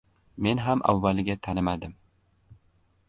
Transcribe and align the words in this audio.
—Men 0.45 0.61
ham 0.67 0.81
avvaliga 0.93 1.35
tanimadim... 1.49 1.93